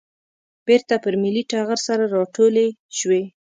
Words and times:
بېرته 0.67 0.95
پر 1.03 1.13
ملي 1.23 1.43
ټغر 1.51 1.79
سره 1.87 2.03
راټولې 2.15 2.67
شوې. 2.97 3.21